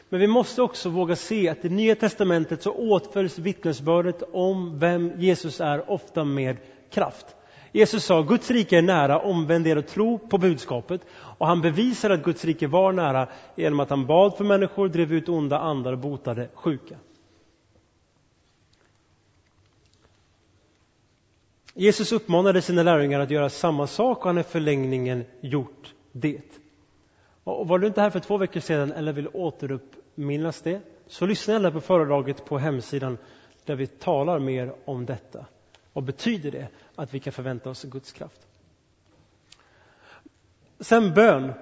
[0.09, 5.11] Men vi måste också våga se att i Nya Testamentet så åtföljs vittnesbördet om vem
[5.17, 6.57] Jesus är ofta med
[6.93, 7.25] kraft.
[7.71, 11.01] Jesus sa Guds rike är nära, omvänd er och tro på budskapet.
[11.37, 15.13] Och han bevisade att Guds rike var nära genom att han bad för människor, drev
[15.13, 16.95] ut onda andar och botade sjuka.
[21.73, 26.41] Jesus uppmanade sina lärjungar att göra samma sak och han har i förlängningen gjort det.
[27.43, 31.53] Och var du inte här för två veckor sedan eller vill återuppminnas det så lyssna
[31.53, 33.17] gärna på föredraget på hemsidan
[33.65, 35.45] där vi talar mer om detta.
[35.93, 38.47] Vad betyder det att vi kan förvänta oss Guds kraft?
[40.79, 41.53] Sen bön.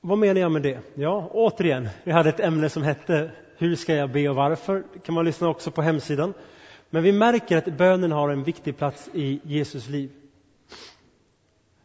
[0.00, 0.80] Vad menar jag med det?
[0.94, 4.84] Ja, återigen, vi hade ett ämne som hette Hur ska jag be och varför?
[4.92, 6.34] Det kan man lyssna också på hemsidan.
[6.90, 10.10] Men vi märker att bönen har en viktig plats i Jesus liv.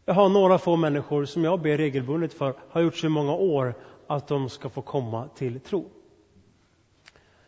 [0.06, 3.74] Jag har några få människor som jag ber regelbundet för, har gjort så många år,
[4.08, 5.90] att de ska få komma till tro.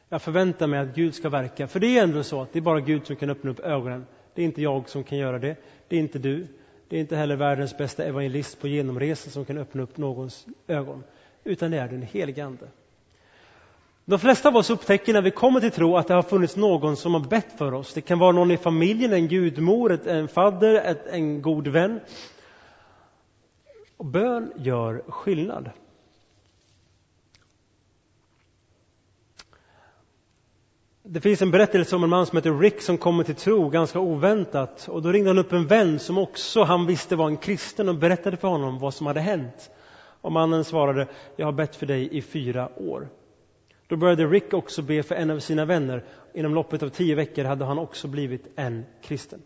[0.09, 2.61] Jag förväntar mig att Gud ska verka, för det är ändå så att det är
[2.61, 4.05] bara Gud som kan öppna upp ögonen.
[4.33, 5.55] Det är inte jag som kan göra det,
[5.87, 6.47] det är inte du,
[6.89, 11.03] det är inte heller världens bästa evangelist på genomresa som kan öppna upp någons ögon,
[11.43, 12.67] utan det är den helige Ande.
[14.07, 16.97] De flesta av oss upptäcker när vi kommer till tro att det har funnits någon
[16.97, 17.93] som har bett för oss.
[17.93, 21.99] Det kan vara någon i familjen, en gudmor, en fadder, en god vän.
[23.97, 25.69] Och bön gör skillnad.
[31.03, 33.99] Det finns en berättelse om en man som heter Rick som kommer till tro ganska
[33.99, 34.87] oväntat.
[34.87, 37.95] Och då ringde han upp en vän som också han visste var en kristen och
[37.95, 39.71] berättade för honom vad som hade hänt.
[40.21, 43.09] Och mannen svarade, jag har bett för dig i fyra år.
[43.87, 46.03] Då började Rick också be för en av sina vänner.
[46.33, 49.41] Inom loppet av tio veckor hade han också blivit en kristen.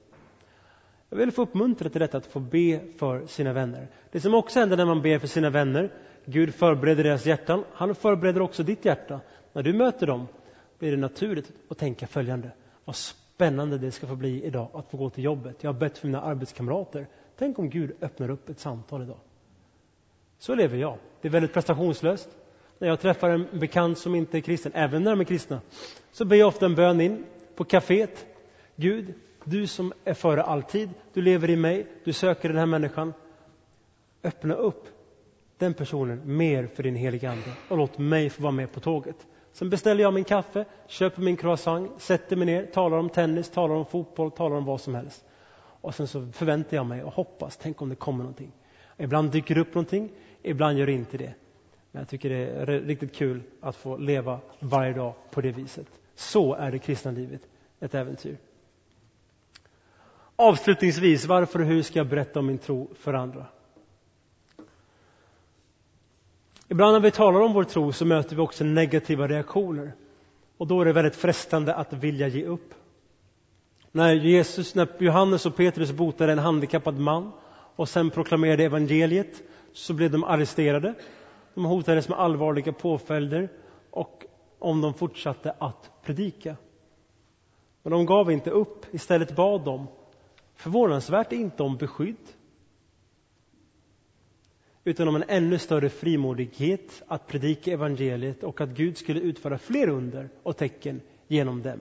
[1.09, 3.87] Jag vill få uppmuntra till detta att få be för sina vänner.
[4.11, 5.91] Det som också händer när man ber för sina vänner,
[6.25, 9.19] Gud förbereder deras hjärtan, han förbereder också ditt hjärta.
[9.53, 10.27] När du möter dem
[10.79, 12.51] blir det naturligt att tänka följande.
[12.85, 15.63] Vad spännande det ska få bli idag att få gå till jobbet.
[15.63, 17.07] Jag har bett för mina arbetskamrater.
[17.37, 19.19] Tänk om Gud öppnar upp ett samtal idag.
[20.39, 20.97] Så lever jag.
[21.21, 22.29] Det är väldigt prestationslöst.
[22.79, 25.61] När jag träffar en bekant som inte är kristen, även när de är kristna,
[26.11, 27.25] så ber jag ofta en bön in
[27.55, 28.25] på kaféet.
[28.75, 29.13] Gud,
[29.43, 33.13] du som är före alltid, du lever i mig, du söker den här människan.
[34.23, 34.85] Öppna upp
[35.57, 39.27] den personen mer för din heliga Ande och låt mig få vara med på tåget.
[39.51, 43.75] Sen beställer jag min kaffe, köper min croissant, sätter mig ner, talar om tennis, talar
[43.75, 45.25] om fotboll, talar om vad som helst.
[45.81, 48.51] Och sen så förväntar jag mig och hoppas, tänk om det kommer någonting.
[48.97, 50.11] Ibland dyker det upp någonting,
[50.41, 51.33] ibland gör det inte det.
[51.91, 55.87] Men jag tycker det är riktigt kul att få leva varje dag på det viset.
[56.15, 57.41] Så är det kristna livet
[57.79, 58.37] ett äventyr.
[60.35, 63.45] Avslutningsvis, varför och hur ska jag berätta om min tro för andra?
[66.67, 69.91] Ibland när vi talar om vår tro så möter vi också negativa reaktioner.
[70.57, 72.73] Och då är det väldigt frestande att vilja ge upp.
[73.91, 77.31] När, Jesus, när Johannes och Petrus botade en handikappad man
[77.75, 79.41] och sen proklamerade evangeliet
[79.73, 80.93] så blev de arresterade.
[81.53, 83.49] De hotades med allvarliga påföljder
[83.91, 84.25] och
[84.59, 86.55] om de fortsatte att predika.
[87.83, 88.85] Men de gav inte upp.
[88.91, 89.87] Istället bad de,
[90.55, 92.15] förvånansvärt inte om beskydd
[94.83, 99.89] utan om en ännu större frimodighet att predika evangeliet och att Gud skulle utföra fler
[99.89, 101.79] under och tecken genom dem.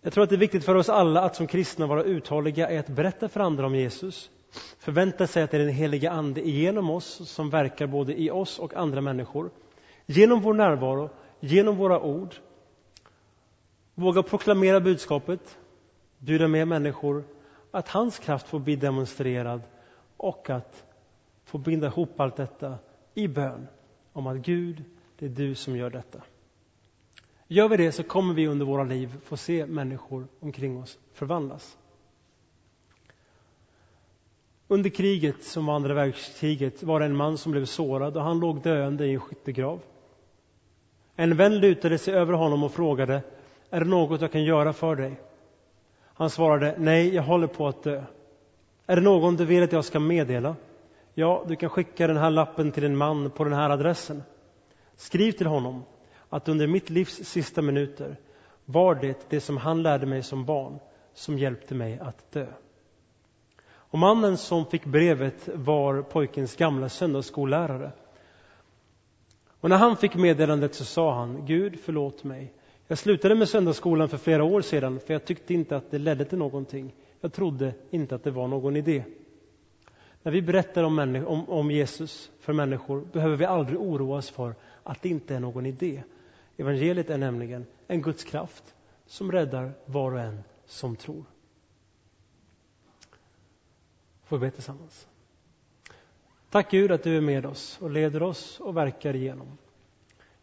[0.00, 2.78] Jag tror att det är viktigt för oss alla att som kristna vara uthålliga i
[2.78, 4.30] att berätta för andra om Jesus.
[4.78, 8.58] Förvänta sig att det är den heliga Ande genom oss som verkar både i oss
[8.58, 9.50] och andra människor.
[10.06, 12.34] Genom vår närvaro, genom våra ord.
[13.94, 15.58] Våga proklamera budskapet,
[16.18, 17.24] bjuda med människor
[17.70, 19.62] att hans kraft får bli demonstrerad
[20.16, 20.84] och att
[21.44, 22.78] få binda ihop allt detta
[23.14, 23.68] i bön
[24.12, 24.84] om att Gud,
[25.18, 26.22] det är du som gör detta.
[27.48, 31.78] Gör vi det så kommer vi under våra liv få se människor omkring oss förvandlas.
[34.68, 38.40] Under kriget, som var andra världskriget, var det en man som blev sårad och han
[38.40, 39.80] låg döende i en skyttegrav.
[41.16, 43.22] En vän lutade sig över honom och frågade,
[43.70, 45.20] är det något jag kan göra för dig?
[46.14, 48.04] Han svarade, nej, jag håller på att dö.
[48.86, 50.56] Är det någon du vill att jag ska meddela?
[51.14, 54.22] Ja, du kan skicka den här lappen till en man på den här adressen.
[54.96, 55.82] Skriv till honom
[56.28, 58.16] att under mitt livs sista minuter
[58.64, 60.78] var det det som han lärde mig som barn
[61.14, 62.46] som hjälpte mig att dö.
[63.92, 67.92] Och mannen som fick brevet var pojkens gamla söndagsskollärare.
[69.60, 72.52] Och när han fick meddelandet så sa han, Gud förlåt mig.
[72.86, 76.24] Jag slutade med söndagsskolan för flera år sedan för jag tyckte inte att det ledde
[76.24, 76.94] till någonting.
[77.20, 79.04] Jag trodde inte att det var någon idé.
[80.22, 84.54] När vi berättar om, om, om, Jesus för människor behöver vi aldrig oroa oss för
[84.82, 86.02] att det inte är någon idé.
[86.56, 88.74] Evangeliet är nämligen en Guds kraft
[89.06, 91.24] som räddar var och en som tror.
[94.32, 95.08] Får vi be tillsammans.
[96.50, 99.58] Tack Gud att du är med oss och leder oss och verkar igenom.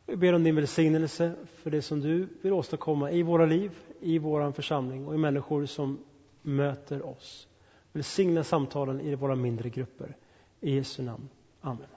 [0.05, 4.19] Vi ber om din välsignelse för det som du vill åstadkomma i våra liv, i
[4.19, 5.99] vår församling och i människor som
[6.41, 7.47] möter oss.
[7.91, 10.15] Välsigna samtalen i våra mindre grupper.
[10.61, 11.29] I Jesu namn.
[11.61, 11.87] Amen.